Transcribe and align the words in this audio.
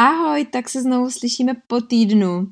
Ahoj, 0.00 0.44
tak 0.44 0.68
se 0.68 0.82
znovu 0.82 1.10
slyšíme 1.10 1.54
po 1.66 1.80
týdnu. 1.80 2.46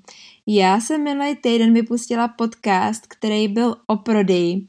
Já 0.46 0.80
jsem 0.80 1.02
minulý 1.02 1.36
týden 1.36 1.74
vypustila 1.74 2.28
podcast, 2.28 3.06
který 3.06 3.48
byl 3.48 3.76
o 3.86 3.96
prodeji. 3.96 4.66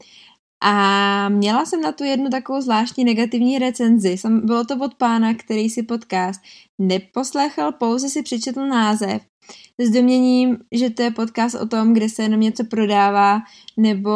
A 0.62 1.30
měla 1.30 1.66
jsem 1.66 1.82
na 1.82 1.92
tu 1.92 2.04
jednu 2.04 2.30
takovou 2.30 2.62
zvláštní 2.62 3.04
negativní 3.04 3.60
recenzi. 3.60 4.16
Bylo 4.44 4.66
to 4.66 4.78
od 4.78 4.96
pána, 4.96 5.34
který 5.34 5.70
si 5.70 5.84
podcast 5.84 6.42
neposlechl, 6.80 7.72
pouze 7.72 8.10
si 8.10 8.24
přečetl 8.24 8.66
název 8.66 9.22
s 9.80 9.90
doměním, 9.90 10.58
že 10.72 10.90
to 10.90 11.02
je 11.02 11.12
podcast 11.12 11.56
o 11.56 11.68
tom, 11.68 11.94
kde 11.94 12.10
se 12.10 12.24
jenom 12.24 12.40
něco 12.40 12.64
prodává, 12.64 13.40
nebo 13.78 14.12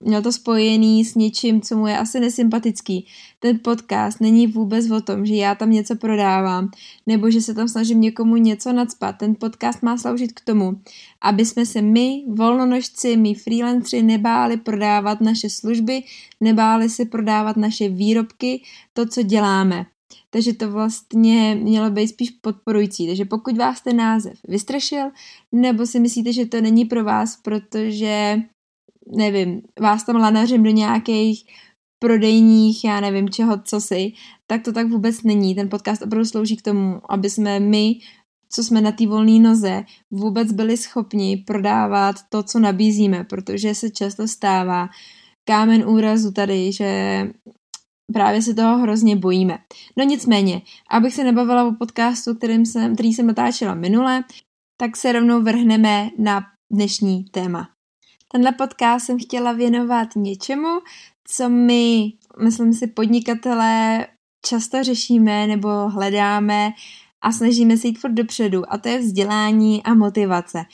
měl 0.00 0.22
to 0.22 0.32
spojený 0.32 1.04
s 1.04 1.14
něčím, 1.14 1.60
co 1.60 1.76
mu 1.76 1.86
je 1.86 1.98
asi 1.98 2.20
nesympatický. 2.20 3.06
Ten 3.40 3.60
podcast 3.64 4.20
není 4.20 4.46
vůbec 4.46 4.90
o 4.90 5.00
tom, 5.00 5.26
že 5.26 5.34
já 5.34 5.54
tam 5.54 5.70
něco 5.70 5.96
prodávám, 5.96 6.70
nebo 7.06 7.30
že 7.30 7.40
se 7.40 7.54
tam 7.54 7.68
snažím 7.68 8.00
někomu 8.00 8.36
něco 8.36 8.72
nadspat. 8.72 9.12
Ten 9.12 9.34
podcast 9.40 9.82
má 9.82 9.98
sloužit 9.98 10.32
k 10.32 10.44
tomu, 10.44 10.80
aby 11.22 11.44
jsme 11.44 11.66
se 11.66 11.82
my, 11.82 12.24
volnonožci, 12.28 13.16
my 13.16 13.34
freelanceri, 13.34 14.02
nebáli 14.02 14.56
prodávat 14.56 15.20
naše 15.20 15.50
služby, 15.50 16.02
nebáli 16.40 16.88
si 16.88 17.04
prodávat 17.04 17.56
naše 17.56 17.88
výrobky, 17.88 18.62
to, 18.92 19.06
co 19.06 19.22
děláme. 19.22 19.86
Takže 20.30 20.52
to 20.52 20.70
vlastně 20.70 21.58
mělo 21.62 21.90
být 21.90 22.08
spíš 22.08 22.30
podporující. 22.30 23.06
Takže 23.06 23.24
pokud 23.24 23.56
vás 23.56 23.80
ten 23.80 23.96
název 23.96 24.32
vystrašil, 24.48 25.10
nebo 25.52 25.86
si 25.86 26.00
myslíte, 26.00 26.32
že 26.32 26.46
to 26.46 26.60
není 26.60 26.84
pro 26.84 27.04
vás, 27.04 27.36
protože, 27.36 28.36
nevím, 29.16 29.62
vás 29.80 30.04
tam 30.04 30.16
lanařím 30.16 30.62
do 30.62 30.70
nějakých 30.70 31.44
prodejních, 31.98 32.84
já 32.84 33.00
nevím 33.00 33.28
čeho, 33.28 33.60
co 33.64 33.80
si, 33.80 34.12
tak 34.46 34.62
to 34.62 34.72
tak 34.72 34.88
vůbec 34.88 35.22
není. 35.22 35.54
Ten 35.54 35.68
podcast 35.68 36.02
opravdu 36.02 36.24
slouží 36.24 36.56
k 36.56 36.62
tomu, 36.62 37.00
aby 37.08 37.30
jsme 37.30 37.60
my, 37.60 37.94
co 38.52 38.64
jsme 38.64 38.80
na 38.80 38.92
té 38.92 39.06
volné 39.06 39.40
noze, 39.40 39.84
vůbec 40.10 40.52
byli 40.52 40.76
schopni 40.76 41.36
prodávat 41.36 42.16
to, 42.28 42.42
co 42.42 42.58
nabízíme, 42.58 43.24
protože 43.24 43.74
se 43.74 43.90
často 43.90 44.28
stává 44.28 44.88
kámen 45.44 45.88
úrazu 45.88 46.32
tady, 46.32 46.72
že 46.72 47.22
právě 48.12 48.42
se 48.42 48.54
toho 48.54 48.78
hrozně 48.78 49.16
bojíme. 49.16 49.58
No 49.96 50.04
nicméně, 50.04 50.62
abych 50.90 51.14
se 51.14 51.24
nebavila 51.24 51.64
o 51.64 51.72
podcastu, 51.72 52.34
kterým 52.34 52.66
jsem, 52.66 52.94
který 52.94 53.12
jsem 53.12 53.26
natáčela 53.26 53.74
minule, 53.74 54.24
tak 54.76 54.96
se 54.96 55.12
rovnou 55.12 55.42
vrhneme 55.42 56.10
na 56.18 56.40
dnešní 56.72 57.24
téma. 57.24 57.68
Tenhle 58.32 58.52
podcast 58.52 59.06
jsem 59.06 59.18
chtěla 59.18 59.52
věnovat 59.52 60.08
něčemu, 60.16 60.68
co 61.28 61.48
my, 61.48 62.12
myslím 62.42 62.72
si, 62.72 62.86
podnikatelé 62.86 64.06
často 64.46 64.84
řešíme 64.84 65.46
nebo 65.46 65.68
hledáme 65.88 66.70
a 67.22 67.32
snažíme 67.32 67.76
se 67.76 67.86
jít 67.86 67.98
furt 67.98 68.12
dopředu 68.12 68.72
a 68.72 68.78
to 68.78 68.88
je 68.88 68.98
vzdělání 68.98 69.82
a 69.82 69.94
motivace. 69.94 70.64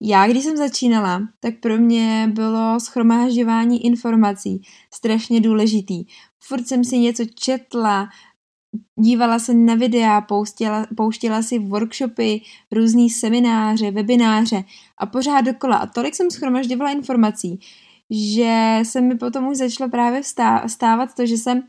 Já, 0.00 0.26
když 0.26 0.44
jsem 0.44 0.56
začínala, 0.56 1.22
tak 1.40 1.54
pro 1.60 1.78
mě 1.78 2.30
bylo 2.32 2.80
schromážďování 2.80 3.86
informací 3.86 4.62
strašně 4.94 5.40
důležitý. 5.40 6.04
Furt 6.46 6.68
jsem 6.68 6.84
si 6.84 6.98
něco 6.98 7.24
četla, 7.34 8.08
dívala 8.96 9.38
se 9.38 9.54
na 9.54 9.74
videa, 9.74 10.20
pouštěla, 10.20 10.86
pouštěla 10.96 11.42
si 11.42 11.58
workshopy, 11.58 12.42
různý 12.72 13.10
semináře, 13.10 13.90
webináře 13.90 14.64
a 14.98 15.06
pořád 15.06 15.40
dokola. 15.40 15.76
A 15.76 15.86
tolik 15.86 16.14
jsem 16.14 16.30
schromažďovala 16.30 16.90
informací, 16.90 17.60
že 18.10 18.78
se 18.82 19.00
mi 19.00 19.14
potom 19.14 19.46
už 19.46 19.56
začalo 19.56 19.90
právě 19.90 20.22
stávat 20.66 21.14
to, 21.16 21.26
že 21.26 21.34
jsem 21.34 21.62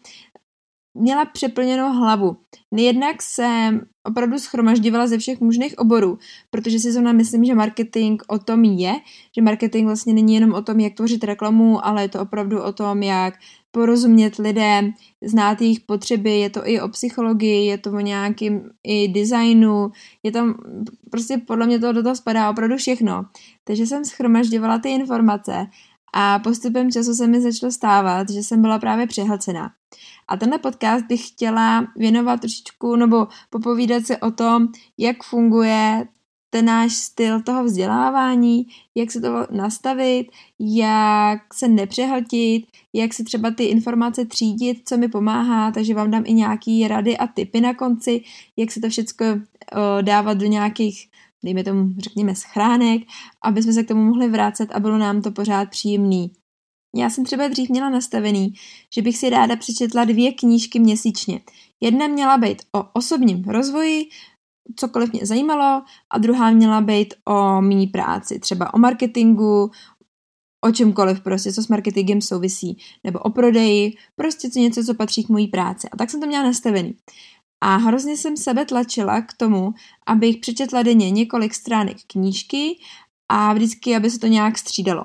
měla 0.95 1.25
přeplněnou 1.25 1.93
hlavu. 1.93 2.37
Jednak 2.71 3.21
jsem 3.21 3.81
opravdu 4.03 4.39
schromažďovala 4.39 5.07
ze 5.07 5.17
všech 5.17 5.39
možných 5.41 5.77
oborů, 5.77 6.17
protože 6.49 6.79
si 6.79 6.91
zrovna 6.91 7.11
myslím, 7.11 7.45
že 7.45 7.55
marketing 7.55 8.21
o 8.27 8.39
tom 8.39 8.63
je, 8.63 8.93
že 9.35 9.41
marketing 9.41 9.85
vlastně 9.85 10.13
není 10.13 10.35
jenom 10.35 10.53
o 10.53 10.61
tom, 10.61 10.79
jak 10.79 10.93
tvořit 10.93 11.23
reklamu, 11.23 11.85
ale 11.85 12.01
je 12.01 12.09
to 12.09 12.21
opravdu 12.21 12.61
o 12.61 12.73
tom, 12.73 13.03
jak 13.03 13.33
porozumět 13.71 14.35
lidem, 14.35 14.91
znát 15.23 15.61
jejich 15.61 15.79
potřeby, 15.79 16.31
je 16.31 16.49
to 16.49 16.67
i 16.69 16.81
o 16.81 16.87
psychologii, 16.87 17.65
je 17.65 17.77
to 17.77 17.91
o 17.91 17.99
nějakým 17.99 18.69
i 18.83 19.07
designu, 19.07 19.91
je 20.23 20.31
tam 20.31 20.55
prostě 21.11 21.37
podle 21.37 21.65
mě 21.65 21.79
to 21.79 21.91
do 21.91 22.03
toho 22.03 22.15
spadá 22.15 22.49
opravdu 22.49 22.77
všechno. 22.77 23.25
Takže 23.63 23.85
jsem 23.85 24.05
schromažďovala 24.05 24.79
ty 24.79 24.89
informace 24.89 25.67
a 26.17 26.39
postupem 26.39 26.91
času 26.91 27.13
se 27.13 27.27
mi 27.27 27.41
začalo 27.41 27.71
stávat, 27.71 28.29
že 28.29 28.43
jsem 28.43 28.61
byla 28.61 28.79
právě 28.79 29.07
přehlcená. 29.07 29.71
A 30.27 30.37
tenhle 30.37 30.59
podcast 30.59 31.05
bych 31.05 31.27
chtěla 31.27 31.87
věnovat 31.95 32.39
trošičku 32.39 32.95
nebo 32.95 33.27
popovídat 33.49 34.05
se 34.05 34.17
o 34.17 34.31
tom, 34.31 34.67
jak 34.97 35.23
funguje 35.23 36.07
ten 36.49 36.65
náš 36.65 36.93
styl 36.93 37.41
toho 37.41 37.63
vzdělávání, 37.63 38.67
jak 38.95 39.11
se 39.11 39.21
to 39.21 39.47
nastavit, 39.51 40.27
jak 40.59 41.53
se 41.53 41.67
nepřehltit, 41.67 42.65
jak 42.93 43.13
se 43.13 43.23
třeba 43.23 43.51
ty 43.51 43.63
informace 43.63 44.25
třídit, 44.25 44.81
co 44.85 44.97
mi 44.97 45.07
pomáhá, 45.07 45.71
takže 45.71 45.93
vám 45.93 46.11
dám 46.11 46.23
i 46.25 46.33
nějaký 46.33 46.87
rady 46.87 47.17
a 47.17 47.27
tipy 47.27 47.61
na 47.61 47.73
konci, 47.73 48.23
jak 48.57 48.71
se 48.71 48.81
to 48.81 48.89
všechno 48.89 49.27
dávat 50.01 50.33
do 50.33 50.45
nějakých 50.45 51.09
dejme 51.45 51.63
tomu, 51.63 51.93
řekněme, 51.97 52.35
schránek, 52.35 53.01
aby 53.43 53.63
jsme 53.63 53.73
se 53.73 53.83
k 53.83 53.87
tomu 53.87 54.03
mohli 54.03 54.29
vrátit 54.29 54.71
a 54.71 54.79
bylo 54.79 54.97
nám 54.97 55.21
to 55.21 55.31
pořád 55.31 55.69
příjemný. 55.69 56.31
Já 56.95 57.09
jsem 57.09 57.25
třeba 57.25 57.47
dřív 57.47 57.69
měla 57.69 57.89
nastavený, 57.89 58.53
že 58.95 59.01
bych 59.01 59.17
si 59.17 59.29
ráda 59.29 59.55
přečetla 59.55 60.05
dvě 60.05 60.33
knížky 60.33 60.79
měsíčně. 60.79 61.41
Jedna 61.81 62.07
měla 62.07 62.37
být 62.37 62.61
o 62.71 62.83
osobním 62.93 63.43
rozvoji, 63.43 64.05
cokoliv 64.75 65.13
mě 65.13 65.25
zajímalo, 65.25 65.81
a 66.09 66.17
druhá 66.17 66.51
měla 66.51 66.81
být 66.81 67.13
o 67.25 67.61
mý 67.61 67.87
práci, 67.87 68.39
třeba 68.39 68.73
o 68.73 68.77
marketingu, 68.79 69.71
o 70.65 70.71
čemkoliv 70.71 71.21
prostě, 71.21 71.53
co 71.53 71.63
s 71.63 71.67
marketingem 71.67 72.21
souvisí, 72.21 72.77
nebo 73.03 73.19
o 73.19 73.29
prodeji, 73.29 73.93
prostě 74.15 74.49
co 74.49 74.59
něco, 74.59 74.83
co 74.83 74.93
patří 74.93 75.23
k 75.23 75.29
mojí 75.29 75.47
práci. 75.47 75.89
A 75.91 75.97
tak 75.97 76.09
jsem 76.09 76.21
to 76.21 76.27
měla 76.27 76.43
nastavený. 76.43 76.95
A 77.65 77.75
hrozně 77.75 78.17
jsem 78.17 78.37
sebe 78.37 78.65
tlačila 78.65 79.21
k 79.21 79.33
tomu, 79.33 79.73
abych 80.07 80.37
přečetla 80.37 80.83
denně 80.83 81.11
několik 81.11 81.53
stránek 81.53 81.97
knížky 82.07 82.79
a 83.29 83.53
vždycky, 83.53 83.95
aby 83.95 84.09
se 84.09 84.19
to 84.19 84.27
nějak 84.27 84.57
střídalo. 84.57 85.03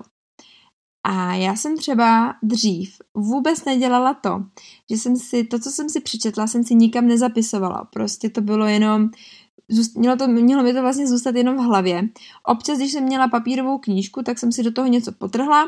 A 1.06 1.34
já 1.34 1.56
jsem 1.56 1.76
třeba 1.76 2.34
dřív 2.42 2.96
vůbec 3.14 3.64
nedělala 3.64 4.14
to, 4.14 4.42
že 4.90 4.96
jsem 4.96 5.16
si 5.16 5.44
to, 5.44 5.58
co 5.58 5.70
jsem 5.70 5.88
si 5.88 6.00
přečetla, 6.00 6.46
jsem 6.46 6.64
si 6.64 6.74
nikam 6.74 7.06
nezapisovala. 7.06 7.84
Prostě 7.92 8.30
to 8.30 8.40
bylo 8.40 8.66
jenom, 8.66 9.10
mělo, 9.94 10.16
to, 10.16 10.28
mělo 10.28 10.62
by 10.62 10.72
to 10.72 10.82
vlastně 10.82 11.08
zůstat 11.08 11.34
jenom 11.34 11.56
v 11.56 11.60
hlavě. 11.60 12.08
Občas, 12.44 12.78
když 12.78 12.92
jsem 12.92 13.04
měla 13.04 13.28
papírovou 13.28 13.78
knížku, 13.78 14.22
tak 14.22 14.38
jsem 14.38 14.52
si 14.52 14.62
do 14.62 14.72
toho 14.72 14.88
něco 14.88 15.12
potrhla. 15.12 15.66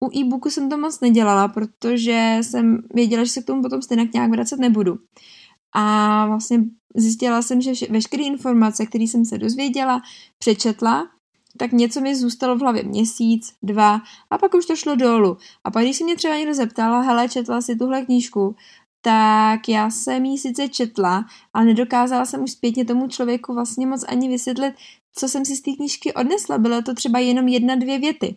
U 0.00 0.18
e-booku 0.18 0.50
jsem 0.50 0.68
to 0.68 0.78
moc 0.78 1.00
nedělala, 1.00 1.48
protože 1.48 2.38
jsem 2.42 2.82
věděla, 2.94 3.24
že 3.24 3.30
se 3.30 3.42
k 3.42 3.46
tomu 3.46 3.62
potom 3.62 3.82
stejně 3.82 4.08
nějak 4.14 4.30
vracet 4.30 4.60
nebudu. 4.60 4.98
A 5.74 6.26
vlastně 6.26 6.64
zjistila 6.96 7.42
jsem, 7.42 7.60
že 7.60 7.72
veškeré 7.90 8.22
informace, 8.24 8.86
které 8.86 9.04
jsem 9.04 9.24
se 9.24 9.38
dozvěděla, 9.38 10.00
přečetla, 10.38 11.08
tak 11.56 11.72
něco 11.72 12.00
mi 12.00 12.16
zůstalo 12.16 12.56
v 12.56 12.60
hlavě 12.60 12.82
měsíc, 12.82 13.52
dva 13.62 14.00
a 14.30 14.38
pak 14.38 14.54
už 14.54 14.66
to 14.66 14.76
šlo 14.76 14.96
dolů. 14.96 15.36
A 15.64 15.70
pak, 15.70 15.82
když 15.82 15.96
se 15.96 16.04
mě 16.04 16.16
třeba 16.16 16.36
někdo 16.36 16.54
zeptal, 16.54 17.02
hele, 17.02 17.28
četla 17.28 17.60
si 17.60 17.76
tuhle 17.76 18.04
knížku, 18.04 18.56
tak 19.02 19.68
já 19.68 19.90
jsem 19.90 20.24
ji 20.24 20.38
sice 20.38 20.68
četla, 20.68 21.24
ale 21.54 21.64
nedokázala 21.64 22.24
jsem 22.24 22.42
už 22.42 22.50
zpětně 22.50 22.84
tomu 22.84 23.08
člověku 23.08 23.54
vlastně 23.54 23.86
moc 23.86 24.04
ani 24.08 24.28
vysvětlit, 24.28 24.74
co 25.14 25.28
jsem 25.28 25.44
si 25.44 25.56
z 25.56 25.62
té 25.62 25.72
knížky 25.72 26.14
odnesla. 26.14 26.58
Bylo 26.58 26.82
to 26.82 26.94
třeba 26.94 27.18
jenom 27.18 27.48
jedna, 27.48 27.74
dvě 27.74 27.98
věty. 27.98 28.36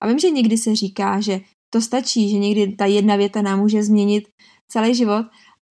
A 0.00 0.08
vím, 0.08 0.18
že 0.18 0.30
někdy 0.30 0.58
se 0.58 0.76
říká, 0.76 1.20
že 1.20 1.40
to 1.70 1.80
stačí, 1.80 2.30
že 2.30 2.38
někdy 2.38 2.72
ta 2.72 2.86
jedna 2.86 3.16
věta 3.16 3.42
nám 3.42 3.58
může 3.58 3.82
změnit 3.82 4.28
celý 4.68 4.94
život, 4.94 5.26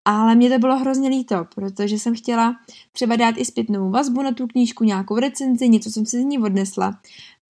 ale 0.09 0.35
mě 0.35 0.49
to 0.49 0.59
bylo 0.59 0.77
hrozně 0.77 1.09
líto, 1.09 1.45
protože 1.55 1.99
jsem 1.99 2.15
chtěla 2.15 2.55
třeba 2.91 3.15
dát 3.15 3.35
i 3.37 3.45
zpětnou 3.45 3.91
vazbu 3.91 4.21
na 4.21 4.31
tu 4.31 4.47
knížku, 4.47 4.83
nějakou 4.83 5.15
recenzi, 5.15 5.69
něco 5.69 5.91
jsem 5.91 6.05
si 6.05 6.21
z 6.21 6.23
ní 6.23 6.39
odnesla. 6.39 6.99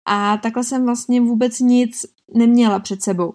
a 0.06 0.36
takhle 0.36 0.64
jsem 0.64 0.84
vlastně 0.84 1.20
vůbec 1.20 1.60
nic 1.60 2.06
neměla 2.34 2.78
před 2.78 3.02
sebou. 3.02 3.34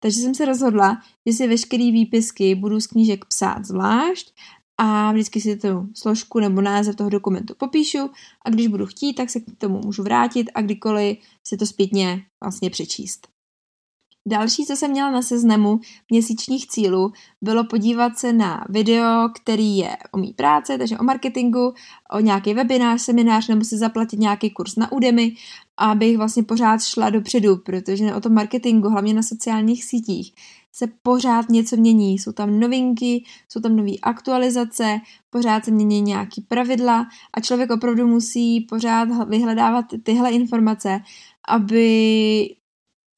Takže 0.00 0.20
jsem 0.20 0.34
se 0.34 0.44
rozhodla, 0.44 1.02
že 1.26 1.32
si 1.32 1.48
veškeré 1.48 1.82
výpisky 1.84 2.54
budu 2.54 2.80
z 2.80 2.86
knížek 2.86 3.24
psát 3.24 3.64
zvlášť 3.64 4.34
a 4.78 5.12
vždycky 5.12 5.40
si 5.40 5.56
tu 5.56 5.88
složku 5.94 6.40
nebo 6.40 6.60
název 6.60 6.96
toho 6.96 7.10
dokumentu 7.10 7.54
popíšu 7.58 8.10
a 8.44 8.50
když 8.50 8.66
budu 8.66 8.86
chtít, 8.86 9.14
tak 9.14 9.30
se 9.30 9.40
k 9.40 9.44
tomu 9.58 9.80
můžu 9.84 10.02
vrátit 10.02 10.50
a 10.54 10.62
kdykoliv 10.62 11.18
si 11.44 11.56
to 11.56 11.66
zpětně 11.66 12.22
vlastně 12.42 12.70
přečíst. 12.70 13.31
Další, 14.28 14.66
co 14.66 14.76
jsem 14.76 14.90
měla 14.90 15.10
na 15.10 15.22
seznamu 15.22 15.80
měsíčních 16.10 16.68
cílů, 16.68 17.12
bylo 17.42 17.64
podívat 17.64 18.18
se 18.18 18.32
na 18.32 18.64
video, 18.68 19.28
který 19.42 19.76
je 19.76 19.96
o 20.12 20.18
mý 20.18 20.32
práci, 20.32 20.78
takže 20.78 20.98
o 20.98 21.04
marketingu, 21.04 21.74
o 22.12 22.20
nějaký 22.20 22.54
webinář, 22.54 23.02
seminář 23.02 23.48
nebo 23.48 23.64
si 23.64 23.78
zaplatit 23.78 24.20
nějaký 24.20 24.50
kurz 24.50 24.76
na 24.76 24.92
Udemy, 24.92 25.34
abych 25.76 26.16
vlastně 26.16 26.42
pořád 26.42 26.82
šla 26.82 27.10
dopředu, 27.10 27.56
protože 27.56 28.14
o 28.14 28.20
tom 28.20 28.34
marketingu, 28.34 28.88
hlavně 28.88 29.14
na 29.14 29.22
sociálních 29.22 29.84
sítích, 29.84 30.34
se 30.72 30.86
pořád 31.02 31.48
něco 31.48 31.76
mění. 31.76 32.18
Jsou 32.18 32.32
tam 32.32 32.60
novinky, 32.60 33.24
jsou 33.48 33.60
tam 33.60 33.76
nové 33.76 33.92
aktualizace, 34.02 35.00
pořád 35.30 35.64
se 35.64 35.70
mění 35.70 36.00
nějaký 36.00 36.40
pravidla 36.40 37.06
a 37.34 37.40
člověk 37.40 37.70
opravdu 37.70 38.06
musí 38.06 38.60
pořád 38.60 39.08
vyhledávat 39.28 39.84
tyhle 40.02 40.30
informace, 40.30 41.00
aby 41.48 42.56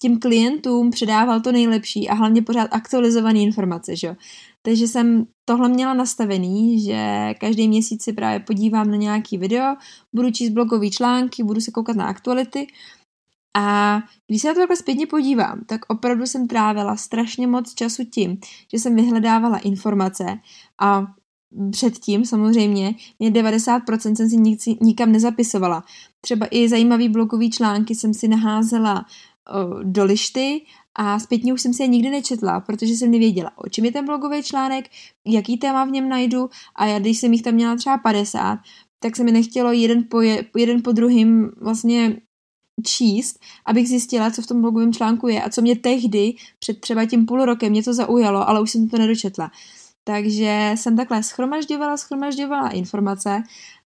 těm 0.05 0.19
klientům 0.19 0.91
předával 0.91 1.41
to 1.41 1.53
nejlepší 1.53 2.09
a 2.09 2.15
hlavně 2.15 2.43
pořád 2.43 2.69
aktualizované 2.71 3.39
informace, 3.39 3.97
že 3.97 4.17
Takže 4.62 4.89
jsem 4.89 5.27
tohle 5.45 5.69
měla 5.69 5.95
nastavený, 5.95 6.81
že 6.85 7.35
každý 7.41 7.69
měsíc 7.69 8.05
si 8.05 8.12
právě 8.12 8.41
podívám 8.41 8.91
na 8.91 8.97
nějaký 8.97 9.39
video, 9.39 9.77
budu 10.12 10.31
číst 10.31 10.51
blogové 10.51 10.91
články, 10.91 11.45
budu 11.45 11.61
se 11.61 11.71
koukat 11.71 11.97
na 11.97 12.06
aktuality 12.06 12.67
a 13.56 13.99
když 14.29 14.43
se 14.43 14.49
na 14.49 14.55
to 14.55 14.61
takhle 14.61 14.77
zpětně 14.77 15.06
podívám, 15.06 15.61
tak 15.67 15.81
opravdu 15.89 16.27
jsem 16.27 16.49
trávila 16.49 16.97
strašně 16.97 17.47
moc 17.47 17.75
času 17.75 18.05
tím, 18.05 18.39
že 18.73 18.79
jsem 18.79 18.97
vyhledávala 18.97 19.59
informace 19.59 20.25
a 20.81 21.07
předtím 21.71 22.25
samozřejmě 22.25 22.95
mě 23.19 23.31
90% 23.31 24.15
jsem 24.17 24.29
si 24.29 24.77
nikam 24.81 25.12
nezapisovala. 25.12 25.85
Třeba 26.21 26.47
i 26.50 26.69
zajímavý 26.69 27.09
blogový 27.09 27.50
články 27.50 27.95
jsem 27.95 28.15
si 28.15 28.29
naházela 28.29 29.05
do 29.82 30.05
lišty 30.05 30.62
a 30.94 31.19
zpětně 31.19 31.52
už 31.52 31.61
jsem 31.61 31.75
si 31.75 31.82
je 31.82 31.87
nikdy 31.87 32.11
nečetla, 32.11 32.61
protože 32.61 32.93
jsem 32.93 33.11
nevěděla, 33.11 33.50
o 33.56 33.69
čem 33.69 33.85
je 33.85 33.93
ten 33.93 34.06
blogový 34.06 34.43
článek, 34.43 34.85
jaký 35.25 35.56
téma 35.56 35.85
v 35.85 35.91
něm 35.91 36.08
najdu 36.08 36.50
a 36.75 36.87
já, 36.87 36.99
když 36.99 37.19
jsem 37.19 37.32
jich 37.32 37.43
tam 37.43 37.55
měla 37.55 37.76
třeba 37.76 37.99
50, 37.99 38.58
tak 39.00 39.17
se 39.17 39.25
mi 39.25 39.32
nechtělo 39.32 39.73
jeden 39.73 40.05
po, 40.11 40.20
je, 40.20 40.44
jeden 40.56 40.82
po 40.82 40.93
druhým 40.93 41.50
vlastně 41.61 42.17
číst, 42.87 43.41
abych 43.67 43.88
zjistila, 43.88 44.31
co 44.31 44.43
v 44.43 44.46
tom 44.46 44.61
blogovém 44.61 44.93
článku 44.93 45.29
je 45.29 45.43
a 45.43 45.50
co 45.50 45.62
mě 45.62 45.76
tehdy, 45.76 46.35
před 46.58 46.81
třeba 46.81 47.05
tím 47.05 47.26
půl 47.26 47.44
rokem, 47.44 47.70
mě 47.70 47.82
to 47.82 47.94
zaujalo, 47.94 48.49
ale 48.49 48.61
už 48.61 48.70
jsem 48.70 48.88
to 48.88 48.99
nedočetla. 48.99 49.50
Takže 50.05 50.73
jsem 50.75 50.97
takhle 50.97 51.23
schromažďovala, 51.23 51.97
schromažďovala 51.97 52.69
informace 52.69 53.43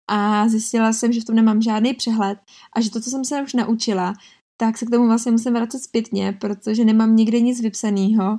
a 0.09 0.49
zjistila 0.49 0.93
jsem, 0.93 1.13
že 1.13 1.21
v 1.21 1.25
tom 1.25 1.37
nemám 1.37 1.63
žádný 1.63 1.95
přehled 1.95 2.39
a 2.77 2.81
že 2.81 2.91
to, 2.91 3.01
co 3.01 3.11
jsem 3.11 3.25
se 3.25 3.43
už 3.43 3.55
naučila, 3.55 4.15
tak 4.61 4.79
se 4.79 4.87
k 4.87 4.91
tomu 4.91 5.07
vlastně 5.07 5.33
musím 5.33 5.53
vracet 5.53 5.79
zpětně, 5.79 6.39
protože 6.41 6.85
nemám 6.85 7.17
nikde 7.17 7.41
nic 7.41 7.61
vypsaného 7.61 8.39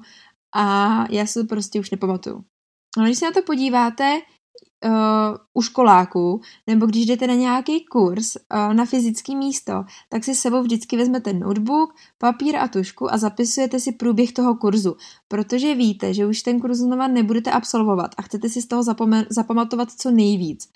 a 0.56 1.06
já 1.10 1.26
si 1.26 1.40
to 1.40 1.46
prostě 1.46 1.80
už 1.80 1.92
nepamatuju. 1.92 2.44
Ale 2.98 3.08
když 3.08 3.20
se 3.20 3.26
na 3.26 3.32
to 3.32 3.42
podíváte 3.42 4.22
uh, 4.86 5.38
u 5.54 5.62
školáků, 5.62 6.42
nebo 6.68 6.86
když 6.86 7.06
jdete 7.06 7.28
na 7.28 7.34
nějaký 7.34 7.86
kurz 7.86 8.36
uh, 8.36 8.74
na 8.74 8.86
fyzické 8.86 9.36
místo, 9.36 9.84
tak 10.10 10.24
si 10.24 10.36
sebou 10.36 10.62
vždycky 10.62 10.98
vezmete 10.98 11.34
notebook, 11.34 11.94
papír 12.18 12.56
a 12.56 12.68
tušku 12.68 13.14
a 13.14 13.18
zapisujete 13.18 13.80
si 13.80 13.92
průběh 13.92 14.34
toho 14.34 14.56
kurzu, 14.56 14.96
protože 15.28 15.76
víte, 15.76 16.14
že 16.14 16.26
už 16.26 16.42
ten 16.42 16.60
kurz 16.60 16.78
znova 16.78 17.08
nebudete 17.08 17.52
absolvovat 17.52 18.12
a 18.18 18.22
chcete 18.22 18.50
si 18.50 18.62
z 18.62 18.68
toho 18.68 18.84
zapamatovat 19.30 19.92
co 19.92 20.12
nejvíc. 20.12 20.70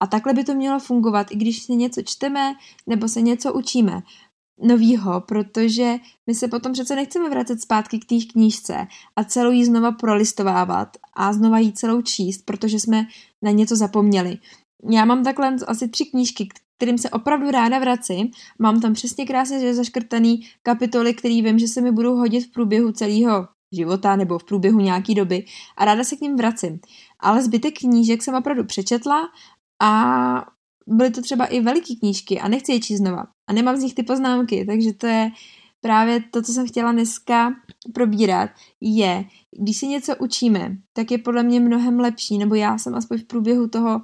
A 0.00 0.06
takhle 0.06 0.34
by 0.34 0.44
to 0.44 0.54
mělo 0.54 0.78
fungovat, 0.78 1.26
i 1.30 1.36
když 1.36 1.62
se 1.62 1.74
něco 1.74 2.02
čteme 2.02 2.54
nebo 2.86 3.08
se 3.08 3.20
něco 3.20 3.52
učíme 3.52 4.02
novýho, 4.60 5.20
protože 5.20 5.96
my 6.26 6.34
se 6.34 6.48
potom 6.48 6.72
přece 6.72 6.96
nechceme 6.96 7.30
vracet 7.30 7.60
zpátky 7.60 7.98
k 7.98 8.04
té 8.04 8.14
knížce 8.32 8.86
a 9.16 9.24
celou 9.24 9.50
jí 9.50 9.64
znova 9.64 9.92
prolistovávat 9.92 10.96
a 11.14 11.32
znova 11.32 11.58
jí 11.58 11.72
celou 11.72 12.02
číst, 12.02 12.42
protože 12.44 12.80
jsme 12.80 13.06
na 13.42 13.50
něco 13.50 13.76
zapomněli. 13.76 14.38
Já 14.90 15.04
mám 15.04 15.24
takhle 15.24 15.56
asi 15.66 15.88
tři 15.88 16.04
knížky, 16.04 16.48
kterým 16.76 16.98
se 16.98 17.10
opravdu 17.10 17.50
ráda 17.50 17.78
vracím. 17.78 18.30
Mám 18.58 18.80
tam 18.80 18.92
přesně 18.92 19.26
krásně 19.26 19.74
zaškrtaný 19.74 20.40
kapitoly, 20.62 21.14
který 21.14 21.42
vím, 21.42 21.58
že 21.58 21.68
se 21.68 21.80
mi 21.80 21.92
budou 21.92 22.16
hodit 22.16 22.40
v 22.40 22.52
průběhu 22.52 22.92
celého 22.92 23.48
života 23.72 24.16
nebo 24.16 24.38
v 24.38 24.44
průběhu 24.44 24.80
nějaký 24.80 25.14
doby 25.14 25.44
a 25.76 25.84
ráda 25.84 26.04
se 26.04 26.16
k 26.16 26.20
ním 26.20 26.36
vracím. 26.36 26.80
Ale 27.20 27.42
zbytek 27.42 27.78
knížek 27.78 28.22
jsem 28.22 28.34
opravdu 28.34 28.64
přečetla 28.64 29.28
a 29.82 30.46
byly 30.86 31.10
to 31.10 31.22
třeba 31.22 31.46
i 31.46 31.60
veliké 31.60 31.94
knížky 31.94 32.40
a 32.40 32.48
nechci 32.48 32.72
je 32.72 32.80
číst 32.80 32.98
znova. 32.98 33.24
A 33.50 33.52
nemám 33.52 33.76
z 33.76 33.82
nich 33.82 33.94
ty 33.94 34.02
poznámky, 34.02 34.64
takže 34.64 34.92
to 34.92 35.06
je 35.06 35.30
právě 35.80 36.24
to, 36.30 36.42
co 36.42 36.52
jsem 36.52 36.68
chtěla 36.68 36.92
dneska 36.92 37.54
probírat, 37.94 38.50
je, 38.80 39.24
když 39.60 39.76
si 39.76 39.86
něco 39.86 40.16
učíme, 40.16 40.76
tak 40.92 41.10
je 41.10 41.18
podle 41.18 41.42
mě 41.42 41.60
mnohem 41.60 42.00
lepší, 42.00 42.38
nebo 42.38 42.54
já 42.54 42.78
jsem 42.78 42.94
aspoň 42.94 43.18
v 43.18 43.24
průběhu 43.24 43.68
toho, 43.68 44.00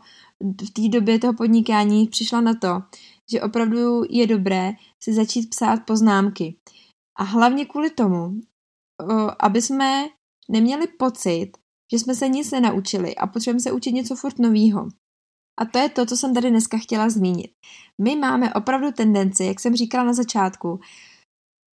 v 0.66 0.70
té 0.70 0.88
době 0.88 1.18
toho 1.18 1.34
podnikání 1.34 2.06
přišla 2.06 2.40
na 2.40 2.54
to, 2.54 2.82
že 3.30 3.42
opravdu 3.42 4.02
je 4.10 4.26
dobré 4.26 4.72
si 5.02 5.12
začít 5.12 5.50
psát 5.50 5.76
poznámky. 5.86 6.56
A 7.18 7.24
hlavně 7.24 7.64
kvůli 7.64 7.90
tomu, 7.90 8.32
aby 9.40 9.62
jsme 9.62 10.06
neměli 10.50 10.86
pocit, 10.86 11.50
že 11.92 11.98
jsme 11.98 12.14
se 12.14 12.28
nic 12.28 12.50
nenaučili 12.50 13.16
a 13.16 13.26
potřebujeme 13.26 13.60
se 13.60 13.72
učit 13.72 13.92
něco 13.92 14.16
furt 14.16 14.38
novýho. 14.38 14.88
A 15.58 15.64
to 15.64 15.78
je 15.78 15.88
to, 15.88 16.06
co 16.06 16.16
jsem 16.16 16.34
tady 16.34 16.50
dneska 16.50 16.78
chtěla 16.78 17.10
zmínit. 17.10 17.50
My 18.02 18.16
máme 18.16 18.54
opravdu 18.54 18.92
tendenci, 18.92 19.44
jak 19.44 19.60
jsem 19.60 19.76
říkala 19.76 20.04
na 20.04 20.12
začátku, 20.12 20.80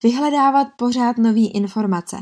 vyhledávat 0.03 0.67
pořád 0.77 1.17
nové 1.17 1.39
informace. 1.39 2.17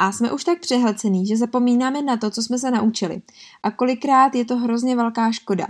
A 0.00 0.12
jsme 0.12 0.32
už 0.32 0.44
tak 0.44 0.60
přehlcený, 0.60 1.26
že 1.26 1.36
zapomínáme 1.36 2.02
na 2.02 2.16
to, 2.16 2.30
co 2.30 2.42
jsme 2.42 2.58
se 2.58 2.70
naučili. 2.70 3.22
A 3.62 3.70
kolikrát 3.70 4.34
je 4.34 4.44
to 4.44 4.56
hrozně 4.56 4.96
velká 4.96 5.32
škoda. 5.32 5.66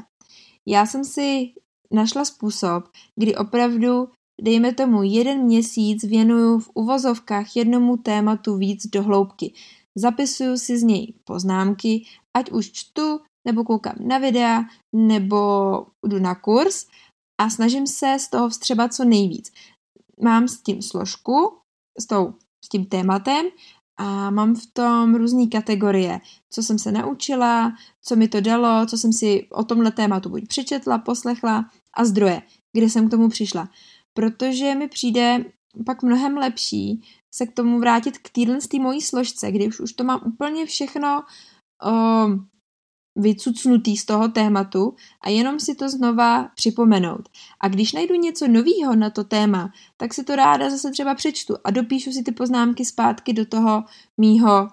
Já 0.67 0.87
jsem 0.87 1.05
si 1.05 1.53
našla 1.93 2.25
způsob, 2.25 2.85
kdy 3.17 3.37
opravdu, 3.37 4.09
dejme 4.41 4.75
tomu, 4.75 5.03
jeden 5.03 5.43
měsíc 5.43 6.05
věnuju 6.05 6.59
v 6.59 6.71
uvozovkách 6.75 7.57
jednomu 7.57 7.97
tématu 7.97 8.57
víc 8.57 8.87
do 8.87 9.03
hloubky. 9.03 9.55
Zapisuju 9.95 10.57
si 10.57 10.79
z 10.79 10.83
něj 10.83 11.15
poznámky, 11.25 12.05
ať 12.35 12.51
už 12.51 12.73
čtu, 12.73 13.21
nebo 13.45 13.65
koukám 13.65 13.95
na 14.01 14.19
videa, 14.19 14.65
nebo 14.93 15.39
jdu 16.07 16.19
na 16.19 16.35
kurz 16.35 16.87
a 17.41 17.51
snažím 17.51 17.87
se 17.87 18.17
z 18.19 18.29
toho 18.29 18.49
vstřebat 18.49 18.95
co 18.95 19.05
nejvíc. 19.05 19.53
Mám 20.23 20.49
s 20.49 20.63
tím 20.63 20.83
složku, 20.83 21.59
s, 22.01 22.07
tou, 22.07 22.35
s 22.65 22.69
tím 22.69 22.87
tématem 22.87 23.47
a 23.99 24.31
mám 24.31 24.55
v 24.55 24.67
tom 24.73 25.15
různé 25.15 25.47
kategorie, 25.47 26.21
co 26.53 26.63
jsem 26.63 26.79
se 26.79 26.93
naučila, 26.93 27.73
co 28.03 28.17
mi 28.17 28.29
to 28.29 28.41
dalo, 28.41 28.87
co 28.87 28.99
jsem 28.99 29.13
si 29.13 29.49
o 29.51 29.65
tomhle 29.65 29.91
tématu 29.91 30.29
buď 30.29 30.49
přečetla, 30.49 30.99
poslechla 30.99 31.71
a 31.97 32.05
zdroje, 32.05 32.43
kde 32.73 32.91
jsem 32.91 33.09
k 33.09 33.11
tomu 33.11 33.29
přišla. 33.29 33.69
Protože 34.15 34.75
mi 34.75 34.89
přijde 34.89 35.45
pak 35.87 36.03
mnohem 36.03 36.37
lepší 36.37 37.03
se 37.35 37.47
k 37.47 37.53
tomu 37.53 37.79
vrátit 37.79 38.19
k 38.19 38.31
téhle 38.31 38.59
mojí 38.81 39.01
složce, 39.01 39.53
kdy 39.53 39.69
už, 39.69 39.81
už 39.81 39.93
to 39.93 40.05
mám 40.05 40.21
úplně 40.27 40.67
všechno 40.67 41.23
o, 41.85 41.91
vycucnutý 43.17 43.97
z 43.97 44.05
toho 44.05 44.29
tématu 44.29 44.95
a 45.21 45.29
jenom 45.29 45.61
si 45.61 45.75
to 45.75 45.89
znova 45.89 46.49
připomenout. 46.55 47.29
A 47.61 47.69
když 47.69 47.93
najdu 47.93 48.15
něco 48.15 48.49
nového 48.49 48.97
na 48.97 49.11
to 49.11 49.25
téma, 49.25 49.73
tak 49.97 50.15
si 50.15 50.25
to 50.25 50.37
ráda 50.37 50.71
zase 50.71 50.91
třeba 50.91 51.15
přečtu 51.15 51.57
a 51.65 51.71
dopíšu 51.71 52.13
si 52.13 52.23
ty 52.23 52.33
poznámky 52.33 52.85
zpátky 52.85 53.33
do 53.33 53.47
toho 53.47 53.85
mýho 54.21 54.69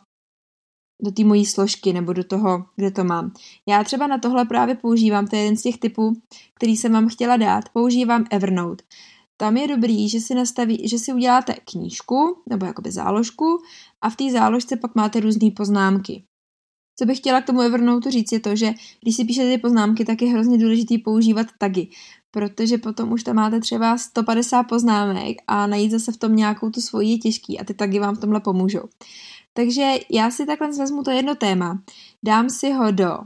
do 1.04 1.12
té 1.12 1.24
mojí 1.24 1.46
složky 1.46 1.94
nebo 1.94 2.14
do 2.14 2.24
toho, 2.24 2.66
kde 2.76 2.92
to 2.92 3.04
mám. 3.04 3.32
Já 3.68 3.84
třeba 3.84 4.08
na 4.08 4.18
tohle 4.18 4.46
právě 4.46 4.76
používám, 4.76 5.28
to 5.28 5.36
je 5.36 5.42
jeden 5.42 5.58
z 5.58 5.62
těch 5.62 5.78
typů, 5.78 6.22
který 6.56 6.78
jsem 6.78 6.92
vám 6.94 7.10
chtěla 7.10 7.38
dát, 7.38 7.70
používám 7.70 8.26
Evernote. 8.30 8.84
Tam 9.38 9.58
je 9.58 9.68
dobrý, 9.68 10.10
že 10.10 10.20
si, 10.20 10.36
nastaví, 10.36 10.88
že 10.88 11.00
si 11.00 11.14
uděláte 11.14 11.54
knížku 11.54 12.44
nebo 12.50 12.66
jakoby 12.66 12.92
záložku 12.92 13.62
a 14.02 14.10
v 14.10 14.16
té 14.16 14.32
záložce 14.32 14.78
pak 14.78 14.96
máte 14.96 15.20
různé 15.20 15.52
poznámky. 15.52 16.24
Co 17.02 17.06
bych 17.06 17.18
chtěla 17.18 17.42
k 17.42 17.46
tomu 17.46 17.62
Evernote 17.62 18.12
říct 18.12 18.32
je 18.32 18.40
to, 18.40 18.56
že 18.56 18.74
když 19.02 19.16
si 19.16 19.26
píšete 19.26 19.52
ty 19.52 19.58
poznámky, 19.58 20.06
tak 20.06 20.22
je 20.22 20.30
hrozně 20.30 20.58
důležité 20.58 20.96
používat 21.04 21.48
tagy, 21.58 21.88
protože 22.32 22.78
potom 22.78 23.12
už 23.12 23.24
tam 23.24 23.36
máte 23.36 23.60
třeba 23.60 23.98
150 23.98 24.64
poznámek 24.64 25.38
a 25.48 25.68
najít 25.68 25.92
zase 25.92 26.12
v 26.12 26.18
tom 26.18 26.36
nějakou 26.36 26.70
tu 26.70 26.82
svoji 26.82 27.10
je 27.10 27.18
těžký 27.18 27.60
a 27.60 27.64
ty 27.64 27.74
tagy 27.74 28.00
vám 28.00 28.16
v 28.16 28.20
tomhle 28.20 28.40
pomůžou. 28.40 28.84
Takže 29.54 29.94
já 30.12 30.32
si 30.32 30.46
takhle 30.46 30.68
vezmu 30.68 31.04
to 31.04 31.12
jedno 31.12 31.36
téma, 31.36 31.82
dám 32.24 32.50
si 32.50 32.72
ho 32.72 32.92
do, 32.92 33.18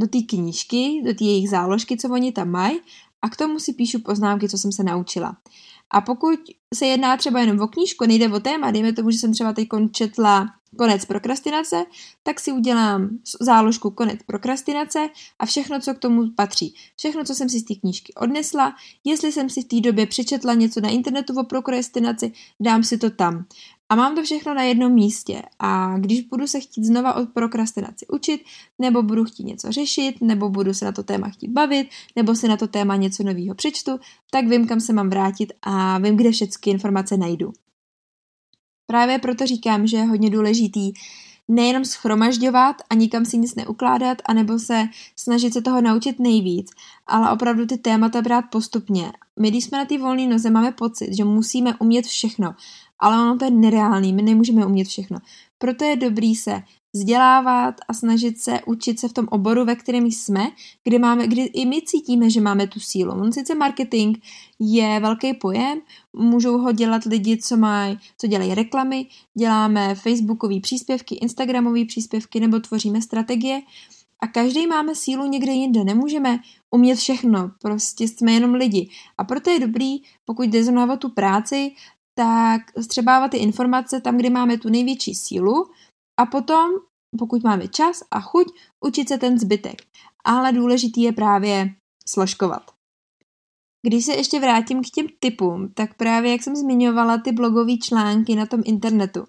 do 0.00 0.06
té 0.06 0.18
knížky, 0.28 1.02
do 1.04 1.14
té 1.14 1.24
jejich 1.24 1.50
záložky, 1.50 1.96
co 1.96 2.08
oni 2.08 2.32
tam 2.32 2.50
mají 2.50 2.80
a 3.22 3.28
k 3.28 3.36
tomu 3.36 3.58
si 3.58 3.72
píšu 3.72 3.98
poznámky, 4.00 4.48
co 4.48 4.58
jsem 4.58 4.72
se 4.72 4.82
naučila. 4.82 5.36
A 5.90 6.00
pokud 6.00 6.40
se 6.74 6.86
jedná 6.86 7.16
třeba 7.16 7.40
jenom 7.40 7.60
o 7.60 7.68
knížku, 7.68 8.06
nejde 8.06 8.28
o 8.28 8.40
téma, 8.40 8.70
dejme 8.70 8.92
tomu, 8.92 9.10
že 9.10 9.18
jsem 9.18 9.32
třeba 9.32 9.52
teď 9.52 9.68
četla 9.92 10.46
konec 10.78 11.04
prokrastinace, 11.04 11.84
tak 12.22 12.40
si 12.40 12.52
udělám 12.52 13.08
záložku 13.40 13.90
konec 13.90 14.20
prokrastinace 14.26 15.08
a 15.38 15.46
všechno, 15.46 15.80
co 15.80 15.94
k 15.94 15.98
tomu 15.98 16.30
patří. 16.36 16.74
Všechno, 16.96 17.24
co 17.24 17.34
jsem 17.34 17.48
si 17.48 17.58
z 17.58 17.64
té 17.64 17.74
knížky 17.74 18.14
odnesla, 18.14 18.74
jestli 19.04 19.32
jsem 19.32 19.50
si 19.50 19.62
v 19.62 19.68
té 19.68 19.80
době 19.80 20.06
přečetla 20.06 20.54
něco 20.54 20.80
na 20.80 20.88
internetu 20.88 21.40
o 21.40 21.44
prokrastinaci, 21.44 22.32
dám 22.60 22.84
si 22.84 22.98
to 22.98 23.10
tam. 23.10 23.44
A 23.88 23.94
mám 23.94 24.14
to 24.14 24.22
všechno 24.22 24.54
na 24.54 24.62
jednom 24.62 24.92
místě. 24.92 25.42
A 25.58 25.98
když 25.98 26.20
budu 26.20 26.46
se 26.46 26.60
chtít 26.60 26.84
znova 26.84 27.14
o 27.14 27.26
prokrastinaci 27.26 28.06
učit, 28.06 28.44
nebo 28.78 29.02
budu 29.02 29.24
chtít 29.24 29.44
něco 29.44 29.72
řešit, 29.72 30.20
nebo 30.20 30.48
budu 30.48 30.74
se 30.74 30.84
na 30.84 30.92
to 30.92 31.02
téma 31.02 31.28
chtít 31.28 31.48
bavit, 31.48 31.88
nebo 32.16 32.34
si 32.34 32.48
na 32.48 32.56
to 32.56 32.68
téma 32.68 32.96
něco 32.96 33.22
nového 33.22 33.54
přečtu, 33.54 34.00
tak 34.30 34.46
vím, 34.46 34.66
kam 34.66 34.80
se 34.80 34.92
mám 34.92 35.10
vrátit 35.10 35.52
a 35.62 35.98
vím, 35.98 36.16
kde 36.16 36.32
všechny 36.32 36.72
informace 36.72 37.16
najdu. 37.16 37.52
Právě 38.86 39.18
proto 39.18 39.46
říkám, 39.46 39.86
že 39.86 39.96
je 39.96 40.04
hodně 40.04 40.30
důležitý 40.30 40.92
nejenom 41.48 41.84
schromažďovat 41.84 42.76
a 42.90 42.94
nikam 42.94 43.24
si 43.24 43.38
nic 43.38 43.54
neukládat, 43.54 44.18
anebo 44.24 44.58
se 44.58 44.88
snažit 45.16 45.52
se 45.52 45.62
toho 45.62 45.80
naučit 45.80 46.18
nejvíc, 46.18 46.70
ale 47.06 47.30
opravdu 47.30 47.66
ty 47.66 47.78
témata 47.78 48.22
brát 48.22 48.44
postupně. 48.50 49.12
My, 49.40 49.50
když 49.50 49.64
jsme 49.64 49.78
na 49.78 49.84
té 49.84 49.98
volné 49.98 50.26
noze, 50.26 50.50
máme 50.50 50.72
pocit, 50.72 51.16
že 51.16 51.24
musíme 51.24 51.74
umět 51.78 52.06
všechno, 52.06 52.54
ale 52.98 53.22
ono 53.22 53.38
to 53.38 53.44
je 53.44 53.50
nereálný, 53.50 54.12
my 54.12 54.22
nemůžeme 54.22 54.66
umět 54.66 54.88
všechno. 54.88 55.18
Proto 55.58 55.84
je 55.84 55.96
dobrý 55.96 56.36
se 56.36 56.62
vzdělávat 56.98 57.74
a 57.88 57.94
snažit 57.94 58.38
se 58.38 58.60
učit 58.66 59.00
se 59.00 59.08
v 59.08 59.12
tom 59.12 59.28
oboru, 59.30 59.64
ve 59.64 59.76
kterém 59.76 60.06
jsme, 60.06 60.50
kdy, 60.84 60.98
máme, 60.98 61.26
kdy 61.26 61.42
i 61.42 61.66
my 61.66 61.82
cítíme, 61.82 62.30
že 62.30 62.40
máme 62.40 62.66
tu 62.66 62.80
sílu. 62.80 63.12
On 63.12 63.32
sice 63.32 63.54
marketing 63.54 64.18
je 64.58 65.00
velký 65.00 65.34
pojem, 65.34 65.80
můžou 66.12 66.58
ho 66.58 66.72
dělat 66.72 67.04
lidi, 67.04 67.38
co 67.38 67.56
mají, 67.56 67.98
co 68.18 68.26
dělají 68.26 68.54
reklamy, 68.54 69.06
děláme 69.38 69.94
facebookové 69.94 70.60
příspěvky, 70.60 71.14
instagramové 71.14 71.84
příspěvky 71.84 72.40
nebo 72.40 72.60
tvoříme 72.60 73.02
strategie 73.02 73.62
a 74.20 74.26
každý 74.26 74.66
máme 74.66 74.94
sílu 74.94 75.26
někde 75.26 75.52
jinde. 75.52 75.84
Nemůžeme 75.84 76.38
umět 76.70 76.98
všechno, 76.98 77.50
prostě 77.62 78.08
jsme 78.08 78.32
jenom 78.32 78.54
lidi. 78.54 78.88
A 79.18 79.24
proto 79.24 79.50
je 79.50 79.60
dobrý, 79.60 79.96
pokud 80.24 80.54
zrovna 80.54 80.96
tu 80.96 81.08
práci, 81.08 81.72
tak 82.14 82.62
střebávat 82.80 83.30
ty 83.30 83.36
informace 83.36 84.00
tam, 84.00 84.16
kde 84.16 84.30
máme 84.30 84.58
tu 84.58 84.68
největší 84.68 85.14
sílu 85.14 85.70
a 86.16 86.26
potom, 86.26 86.70
pokud 87.18 87.44
máme 87.44 87.68
čas 87.68 88.02
a 88.10 88.20
chuť, 88.20 88.46
učit 88.84 89.08
se 89.08 89.18
ten 89.18 89.38
zbytek. 89.38 89.82
Ale 90.24 90.52
důležitý 90.52 91.02
je 91.02 91.12
právě 91.12 91.74
složkovat. 92.06 92.62
Když 93.86 94.04
se 94.04 94.12
ještě 94.12 94.40
vrátím 94.40 94.82
k 94.82 94.90
těm 94.90 95.06
typům, 95.20 95.68
tak 95.74 95.94
právě 95.94 96.32
jak 96.32 96.42
jsem 96.42 96.56
zmiňovala 96.56 97.18
ty 97.18 97.32
blogové 97.32 97.76
články 97.76 98.34
na 98.34 98.46
tom 98.46 98.62
internetu. 98.64 99.24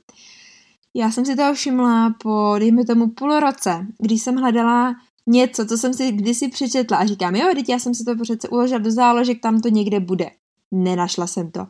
Já 0.93 1.11
jsem 1.11 1.25
si 1.25 1.35
toho 1.35 1.53
všimla 1.53 2.15
po, 2.23 2.55
dejme 2.59 2.85
tomu, 2.85 3.07
půl 3.07 3.39
roce, 3.39 3.87
když 3.99 4.21
jsem 4.21 4.35
hledala 4.35 4.95
něco, 5.27 5.65
co 5.65 5.77
jsem 5.77 5.93
si 5.93 6.11
kdysi 6.11 6.47
přečetla 6.47 6.97
a 6.97 7.05
říkám, 7.05 7.35
jo, 7.35 7.47
teď 7.55 7.69
já 7.69 7.79
jsem 7.79 7.93
si 7.93 8.03
to 8.03 8.15
přece 8.15 8.49
uložila 8.49 8.79
do 8.79 8.91
záložek, 8.91 9.41
tam 9.41 9.61
to 9.61 9.69
někde 9.69 9.99
bude. 9.99 10.31
Nenašla 10.71 11.27
jsem 11.27 11.51
to. 11.51 11.67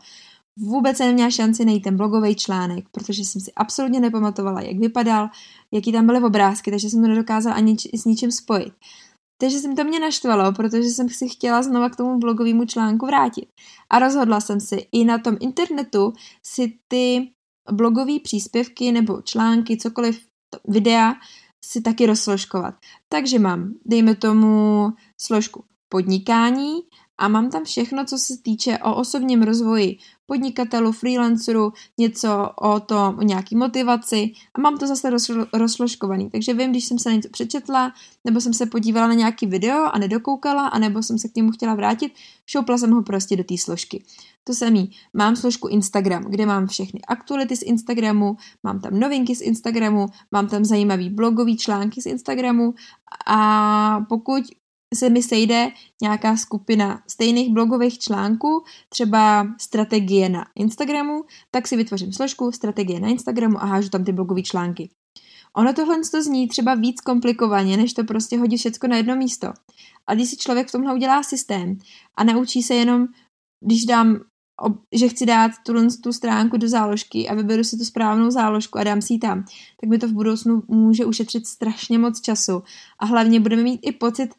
Vůbec 0.58 0.98
jsem 0.98 1.08
neměla 1.08 1.32
šanci 1.32 1.66
najít 1.66 1.84
ten 1.84 1.98
blogový 1.98 2.36
článek, 2.36 2.86
protože 2.92 3.26
jsem 3.26 3.42
si 3.42 3.52
absolutně 3.56 4.00
nepamatovala, 4.00 4.62
jak 4.62 4.78
vypadal, 4.78 5.30
jaký 5.74 5.92
tam 5.92 6.06
byly 6.06 6.24
obrázky, 6.24 6.72
takže 6.72 6.90
jsem 6.90 7.02
to 7.02 7.08
nedokázala 7.08 7.56
ani 7.56 7.76
s 7.94 8.06
ničím 8.06 8.32
spojit. 8.32 8.74
Takže 9.42 9.60
jsem 9.60 9.76
to 9.76 9.84
mě 9.84 10.00
naštvalo, 10.00 10.52
protože 10.52 10.90
jsem 10.90 11.10
si 11.10 11.30
chtěla 11.30 11.64
znova 11.64 11.90
k 11.90 11.96
tomu 11.96 12.20
blogovému 12.20 12.66
článku 12.66 13.06
vrátit. 13.06 13.46
A 13.90 14.00
rozhodla 14.00 14.40
jsem 14.40 14.60
si 14.60 14.88
i 14.92 15.06
na 15.06 15.18
tom 15.18 15.38
internetu 15.40 16.14
si 16.44 16.74
ty 16.88 17.32
blogové 17.72 18.20
příspěvky 18.24 18.92
nebo 18.92 19.22
články, 19.22 19.78
cokoliv, 19.78 20.26
videa, 20.68 21.14
si 21.66 21.82
taky 21.82 22.06
rozsložkovat. 22.06 22.76
Takže 23.10 23.40
mám, 23.40 23.74
dejme 23.86 24.16
tomu, 24.16 24.90
složku 25.22 25.64
podnikání 25.90 26.74
a 27.20 27.28
mám 27.28 27.50
tam 27.50 27.64
všechno, 27.64 28.06
co 28.06 28.18
se 28.18 28.34
týče 28.42 28.78
o 28.78 28.96
osobním 28.96 29.42
rozvoji 29.42 29.98
podnikatelů, 30.26 30.92
freelancerů, 30.92 31.74
něco 31.98 32.50
o 32.62 32.80
tom, 32.80 33.16
o 33.20 33.22
nějaký 33.22 33.56
motivaci 33.56 34.32
a 34.54 34.62
mám 34.62 34.78
to 34.78 34.88
zase 34.88 35.10
rozložkovaný. 35.54 36.30
Takže 36.30 36.54
vím, 36.54 36.72
když 36.72 36.86
jsem 36.86 37.00
se 37.00 37.14
něco 37.14 37.30
přečetla, 37.30 37.94
nebo 38.26 38.42
jsem 38.42 38.54
se 38.54 38.66
podívala 38.66 39.08
na 39.08 39.14
nějaký 39.14 39.48
video 39.48 39.86
a 39.94 40.00
nedokoukala, 40.00 40.68
anebo 40.68 41.04
jsem 41.04 41.18
se 41.18 41.28
k 41.28 41.36
němu 41.36 41.52
chtěla 41.52 41.76
vrátit, 41.76 42.14
šoupla 42.46 42.78
jsem 42.78 42.92
ho 42.92 43.04
prostě 43.04 43.36
do 43.36 43.44
té 43.44 43.58
složky. 43.58 44.04
To 44.44 44.54
samý, 44.54 44.92
mám 45.14 45.36
složku 45.36 45.68
Instagram, 45.68 46.24
kde 46.24 46.46
mám 46.46 46.68
všechny 46.68 47.02
aktuality 47.08 47.56
z 47.56 47.62
Instagramu, 47.62 48.38
mám 48.64 48.80
tam 48.80 49.00
novinky 49.00 49.36
z 49.36 49.42
Instagramu, 49.42 50.06
mám 50.32 50.48
tam 50.48 50.66
zajímavý 50.66 51.10
blogový 51.10 51.58
články 51.58 52.02
z 52.02 52.06
Instagramu 52.06 52.74
a 53.28 54.06
pokud 54.10 54.44
se 54.96 55.10
mi 55.10 55.24
sejde 55.24 55.72
nějaká 56.02 56.38
skupina 56.38 57.04
stejných 57.08 57.54
blogových 57.54 58.00
článků, 58.00 58.64
třeba 58.90 59.48
strategie 59.62 60.30
na 60.30 60.46
Instagramu, 60.56 61.24
tak 61.52 61.68
si 61.68 61.78
vytvořím 61.78 62.14
složku 62.14 62.52
strategie 62.52 63.00
na 63.00 63.08
Instagramu 63.08 63.58
a 63.58 63.66
hážu 63.66 63.90
tam 63.90 64.04
ty 64.04 64.12
blogové 64.12 64.42
články. 64.42 64.90
Ono 65.56 65.74
tohle 65.74 65.98
to 66.12 66.24
zní 66.24 66.48
třeba 66.48 66.76
víc 66.76 67.02
komplikovaně, 67.02 67.78
než 67.78 67.94
to 67.94 68.04
prostě 68.04 68.38
hodit 68.38 68.58
všechno 68.58 68.90
na 68.90 68.98
jedno 68.98 69.16
místo. 69.16 69.54
A 70.08 70.16
když 70.16 70.30
si 70.30 70.38
člověk 70.38 70.68
v 70.68 70.72
tomhle 70.72 70.94
udělá 70.94 71.24
systém 71.24 71.78
a 72.18 72.24
naučí 72.24 72.64
se 72.64 72.76
jenom, 72.76 73.08
když 73.66 73.86
dám, 73.86 74.20
že 74.96 75.08
chci 75.08 75.26
dát 75.26 75.52
tu, 75.66 75.74
tu 76.04 76.14
stránku 76.14 76.58
do 76.58 76.70
záložky 76.70 77.30
a 77.30 77.36
vyberu 77.36 77.64
si 77.64 77.78
tu 77.78 77.86
správnou 77.86 78.32
záložku 78.32 78.78
a 78.78 78.84
dám 78.84 79.02
si 79.02 79.14
ji 79.14 79.20
tam, 79.20 79.44
tak 79.82 79.90
mi 79.90 79.98
to 79.98 80.08
v 80.08 80.14
budoucnu 80.14 80.64
může 80.68 81.06
ušetřit 81.06 81.48
strašně 81.48 82.00
moc 82.00 82.22
času. 82.22 82.64
A 83.00 83.06
hlavně 83.06 83.40
budeme 83.40 83.64
mít 83.64 83.80
i 83.84 83.92
pocit, 83.92 84.30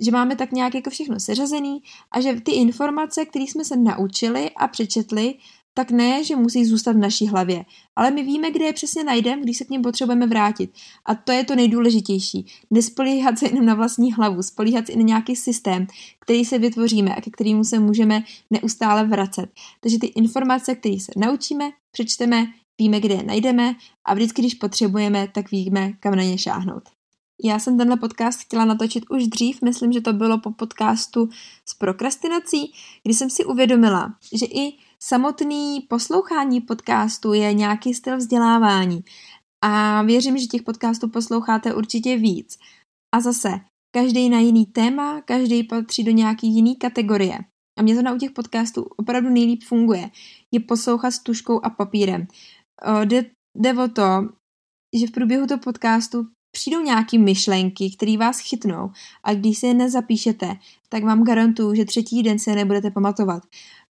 že 0.00 0.10
máme 0.10 0.36
tak 0.36 0.52
nějak 0.52 0.74
jako 0.74 0.90
všechno 0.90 1.20
seřazený 1.20 1.82
a 2.10 2.20
že 2.20 2.40
ty 2.40 2.52
informace, 2.52 3.24
které 3.24 3.44
jsme 3.44 3.64
se 3.64 3.76
naučili 3.76 4.50
a 4.50 4.68
přečetli, 4.68 5.34
tak 5.74 5.90
ne, 5.90 6.24
že 6.24 6.36
musí 6.36 6.64
zůstat 6.64 6.92
v 6.92 6.98
naší 6.98 7.28
hlavě, 7.28 7.64
ale 7.96 8.10
my 8.10 8.22
víme, 8.22 8.50
kde 8.50 8.64
je 8.64 8.72
přesně 8.72 9.04
najdeme, 9.04 9.42
když 9.42 9.56
se 9.56 9.64
k 9.64 9.70
ním 9.70 9.82
potřebujeme 9.82 10.26
vrátit. 10.26 10.70
A 11.04 11.14
to 11.14 11.32
je 11.32 11.44
to 11.44 11.54
nejdůležitější. 11.54 12.46
Nespolíhat 12.70 13.38
se 13.38 13.46
jenom 13.46 13.66
na 13.66 13.74
vlastní 13.74 14.12
hlavu, 14.12 14.42
spolíhat 14.42 14.86
se 14.86 14.92
i 14.92 14.96
na 14.96 15.02
nějaký 15.02 15.36
systém, 15.36 15.86
který 16.20 16.44
se 16.44 16.58
vytvoříme 16.58 17.14
a 17.14 17.20
ke 17.20 17.30
kterému 17.30 17.64
se 17.64 17.78
můžeme 17.78 18.24
neustále 18.50 19.04
vracet. 19.04 19.50
Takže 19.80 19.98
ty 19.98 20.06
informace, 20.06 20.74
které 20.74 21.00
se 21.00 21.12
naučíme, 21.16 21.70
přečteme, 21.92 22.46
víme, 22.78 23.00
kde 23.00 23.14
je 23.14 23.22
najdeme 23.22 23.74
a 24.04 24.14
vždycky, 24.14 24.42
když 24.42 24.54
potřebujeme, 24.54 25.28
tak 25.34 25.50
víme, 25.50 25.92
kam 26.00 26.14
na 26.14 26.22
ně 26.22 26.38
šáhnout. 26.38 26.99
Já 27.44 27.58
jsem 27.58 27.78
tenhle 27.78 27.96
podcast 27.96 28.40
chtěla 28.40 28.64
natočit 28.64 29.10
už 29.10 29.26
dřív, 29.26 29.62
myslím, 29.62 29.92
že 29.92 30.00
to 30.00 30.12
bylo 30.12 30.40
po 30.40 30.50
podcastu 30.50 31.28
s 31.68 31.74
prokrastinací, 31.74 32.72
kdy 33.04 33.14
jsem 33.14 33.30
si 33.30 33.44
uvědomila, 33.44 34.14
že 34.34 34.46
i 34.46 34.72
samotný 35.02 35.80
poslouchání 35.88 36.60
podcastu 36.60 37.32
je 37.32 37.54
nějaký 37.54 37.94
styl 37.94 38.16
vzdělávání. 38.16 39.04
A 39.64 40.02
věřím, 40.02 40.38
že 40.38 40.46
těch 40.46 40.62
podcastů 40.62 41.08
posloucháte 41.08 41.74
určitě 41.74 42.16
víc. 42.16 42.58
A 43.14 43.20
zase, 43.20 43.60
každý 43.94 44.28
na 44.28 44.38
jiný 44.38 44.66
téma, 44.66 45.20
každý 45.20 45.64
patří 45.64 46.04
do 46.04 46.10
nějaký 46.10 46.54
jiný 46.54 46.76
kategorie. 46.76 47.38
A 47.78 47.82
mě 47.82 47.96
to 47.96 48.02
na 48.02 48.12
u 48.12 48.18
těch 48.18 48.30
podcastů 48.30 48.82
opravdu 48.82 49.30
nejlíp 49.30 49.62
funguje. 49.64 50.10
Je 50.52 50.60
poslouchat 50.60 51.10
s 51.10 51.22
tuškou 51.22 51.64
a 51.64 51.70
papírem. 51.70 52.26
Jde, 53.04 53.30
jde 53.58 53.74
o 53.74 53.88
to, 53.88 54.28
že 55.00 55.06
v 55.06 55.10
průběhu 55.10 55.46
toho 55.46 55.58
podcastu 55.58 56.26
přijdou 56.50 56.80
nějaké 56.80 57.18
myšlenky, 57.18 57.90
které 57.90 58.16
vás 58.16 58.38
chytnou 58.38 58.90
a 59.24 59.34
když 59.34 59.58
si 59.58 59.66
je 59.66 59.74
nezapíšete, 59.74 60.56
tak 60.88 61.04
vám 61.04 61.24
garantuju, 61.24 61.74
že 61.74 61.84
třetí 61.84 62.22
den 62.22 62.38
se 62.38 62.54
nebudete 62.54 62.90
pamatovat, 62.90 63.42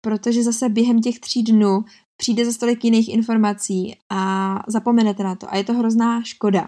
protože 0.01 0.43
zase 0.43 0.69
během 0.69 1.01
těch 1.01 1.19
tří 1.19 1.43
dnů 1.43 1.83
přijde 2.17 2.45
za 2.45 2.51
stolik 2.51 2.85
jiných 2.85 3.09
informací 3.09 3.97
a 4.09 4.55
zapomenete 4.67 5.23
na 5.23 5.35
to 5.35 5.53
a 5.53 5.57
je 5.57 5.63
to 5.63 5.73
hrozná 5.73 6.23
škoda. 6.23 6.67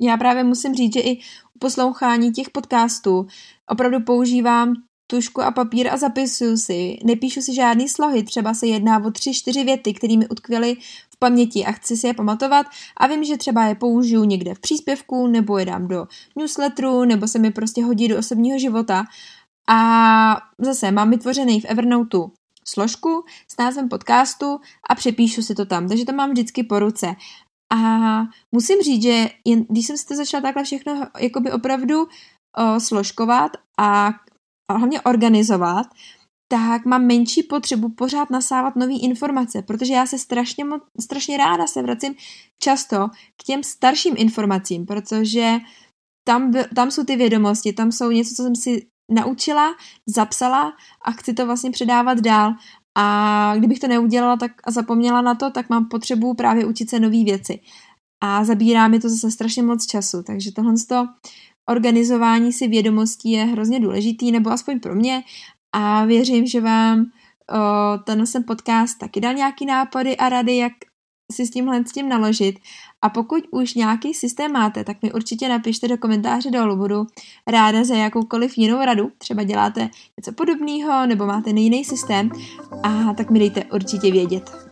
Já 0.00 0.16
právě 0.16 0.44
musím 0.44 0.74
říct, 0.74 0.94
že 0.94 1.00
i 1.00 1.16
u 1.54 1.58
poslouchání 1.58 2.32
těch 2.32 2.50
podcastů 2.50 3.26
opravdu 3.68 4.00
používám 4.00 4.74
tušku 5.06 5.42
a 5.42 5.50
papír 5.50 5.88
a 5.88 5.96
zapisuju 5.96 6.56
si. 6.56 6.98
Nepíšu 7.04 7.40
si 7.40 7.54
žádný 7.54 7.88
slohy, 7.88 8.22
třeba 8.22 8.54
se 8.54 8.66
jedná 8.66 9.04
o 9.04 9.10
tři, 9.10 9.34
čtyři 9.34 9.64
věty, 9.64 9.94
které 9.94 10.16
mi 10.16 10.28
utkvěly 10.28 10.76
paměti 11.22 11.64
a 11.64 11.72
chci 11.72 11.96
si 11.96 12.06
je 12.06 12.14
pamatovat 12.14 12.66
a 12.96 13.06
vím, 13.06 13.24
že 13.24 13.36
třeba 13.36 13.64
je 13.64 13.74
použiju 13.74 14.24
někde 14.24 14.54
v 14.54 14.60
příspěvku, 14.60 15.26
nebo 15.26 15.58
je 15.58 15.64
dám 15.64 15.88
do 15.88 16.06
newsletteru, 16.36 17.04
nebo 17.04 17.28
se 17.28 17.38
mi 17.38 17.50
prostě 17.50 17.84
hodí 17.84 18.08
do 18.08 18.18
osobního 18.18 18.58
života. 18.58 19.04
A 19.68 19.78
zase 20.58 20.90
mám 20.90 21.10
vytvořený 21.10 21.60
v 21.60 21.64
Evernoteu 21.64 22.32
složku 22.68 23.24
s 23.48 23.54
názvem 23.58 23.88
podcastu 23.88 24.60
a 24.90 24.94
přepíšu 24.94 25.42
si 25.42 25.54
to 25.54 25.66
tam, 25.66 25.88
takže 25.88 26.04
to 26.04 26.12
mám 26.12 26.30
vždycky 26.30 26.62
po 26.62 26.78
ruce. 26.78 27.14
A 27.74 27.78
musím 28.52 28.82
říct, 28.82 29.02
že 29.02 29.30
jen, 29.44 29.64
když 29.68 29.86
jsem 29.86 29.96
si 29.96 30.06
to 30.06 30.16
začala 30.16 30.40
takhle 30.42 30.64
všechno 30.64 31.06
jakoby 31.18 31.52
opravdu 31.52 32.02
o, 32.02 32.80
složkovat 32.80 33.56
a 33.78 34.10
a 34.72 34.78
hlavně 34.78 35.00
organizovat, 35.00 35.86
tak 36.52 36.84
mám 36.84 37.06
menší 37.06 37.42
potřebu 37.42 37.88
pořád 37.88 38.30
nasávat 38.30 38.76
nové 38.76 38.92
informace, 38.92 39.62
protože 39.62 39.92
já 39.92 40.06
se 40.06 40.18
strašně, 40.18 40.64
strašně 41.00 41.36
ráda 41.36 41.66
se 41.66 41.82
vracím 41.82 42.14
často 42.62 43.08
k 43.36 43.44
těm 43.44 43.62
starším 43.62 44.14
informacím, 44.16 44.86
protože 44.86 45.58
tam, 46.28 46.52
tam 46.76 46.90
jsou 46.90 47.04
ty 47.04 47.16
vědomosti, 47.16 47.72
tam 47.72 47.92
jsou 47.92 48.10
něco, 48.10 48.34
co 48.34 48.42
jsem 48.42 48.56
si 48.56 48.86
naučila, 49.12 49.74
zapsala 50.06 50.72
a 51.04 51.12
chci 51.12 51.34
to 51.34 51.46
vlastně 51.46 51.70
předávat 51.70 52.20
dál. 52.20 52.52
A 52.98 53.54
kdybych 53.58 53.78
to 53.78 53.88
neudělala 53.88 54.36
tak 54.36 54.52
a 54.64 54.70
zapomněla 54.70 55.20
na 55.20 55.34
to, 55.34 55.50
tak 55.50 55.70
mám 55.70 55.88
potřebu 55.88 56.34
právě 56.34 56.66
učit 56.66 56.90
se 56.90 57.00
nové 57.00 57.24
věci. 57.24 57.60
A 58.24 58.44
zabírá 58.44 58.88
mi 58.88 59.00
to 59.00 59.08
zase 59.08 59.30
strašně 59.30 59.62
moc 59.62 59.86
času, 59.86 60.22
takže 60.22 60.52
tohle 60.52 60.74
organizování 61.70 62.52
si 62.52 62.68
vědomostí 62.68 63.30
je 63.30 63.44
hrozně 63.44 63.80
důležitý, 63.80 64.32
nebo 64.32 64.50
aspoň 64.50 64.80
pro 64.80 64.94
mě. 64.94 65.22
A 65.72 66.04
věřím, 66.04 66.46
že 66.46 66.60
vám 66.60 67.06
tenhle 68.04 68.26
jsem 68.26 68.44
podcast 68.44 68.98
taky 68.98 69.20
dal 69.20 69.34
nějaký 69.34 69.66
nápady 69.66 70.16
a 70.16 70.28
rady, 70.28 70.56
jak 70.56 70.72
si 71.32 71.46
s 71.46 71.50
tímhle 71.50 71.84
s 71.84 71.92
tím 71.92 72.08
naložit. 72.08 72.58
A 73.02 73.08
pokud 73.08 73.44
už 73.50 73.74
nějaký 73.74 74.14
systém 74.14 74.52
máte, 74.52 74.84
tak 74.84 75.02
mi 75.02 75.12
určitě 75.12 75.48
napište 75.48 75.88
do 75.88 75.98
komentáře 75.98 76.50
dolů. 76.50 76.76
Budu 76.76 77.06
ráda 77.46 77.84
za 77.84 77.94
jakoukoliv 77.94 78.58
jinou 78.58 78.84
radu. 78.84 79.10
Třeba 79.18 79.42
děláte 79.42 79.90
něco 80.16 80.32
podobného 80.32 81.06
nebo 81.06 81.26
máte 81.26 81.50
jiný 81.50 81.84
systém 81.84 82.30
a 82.82 83.14
tak 83.14 83.30
mi 83.30 83.38
dejte 83.38 83.64
určitě 83.64 84.12
vědět. 84.12 84.71